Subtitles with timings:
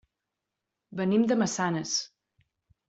[1.03, 1.97] Venim de Massanes.